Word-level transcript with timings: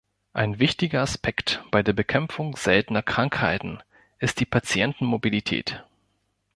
Ein 0.33 0.57
wichtiger 0.57 1.03
Aspekt 1.03 1.63
bei 1.69 1.83
der 1.83 1.93
Bekämpfung 1.93 2.55
seltener 2.55 3.03
Krankheiten 3.03 3.83
ist 4.17 4.39
die 4.39 4.47
Patientenmobilität. 4.47 5.83